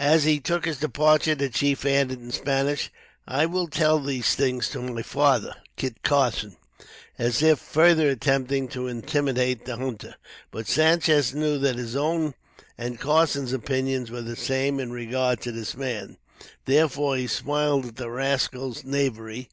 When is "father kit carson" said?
5.02-6.56